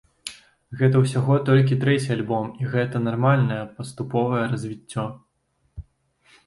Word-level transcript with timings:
Гэта 0.79 0.95
ўсяго 1.03 1.35
толькі 1.49 1.77
трэці 1.83 2.09
альбом, 2.17 2.45
і 2.65 2.71
гэта 2.73 3.03
нармальнае 3.07 3.59
паступовае 3.77 4.43
развіццё. 4.55 5.05